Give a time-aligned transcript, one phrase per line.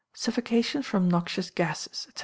[0.15, 2.13] Suffocation from Noxious Gases, &c.